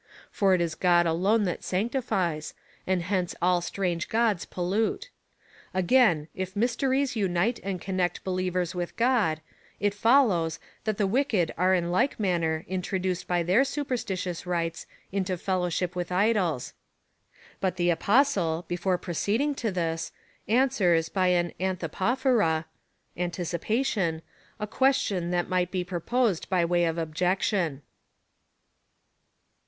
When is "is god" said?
0.61-1.05